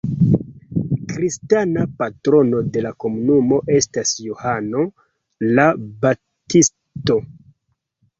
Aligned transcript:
Kristana 1.09 1.83
patrono 1.99 2.61
de 2.77 2.81
la 2.85 2.91
komunumo 3.03 3.59
estas 3.81 4.13
Johano 4.29 4.87
la 5.61 5.67
Baptisto. 6.07 7.19